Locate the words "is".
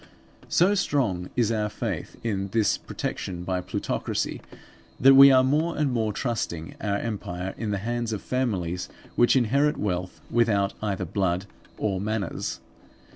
1.35-1.51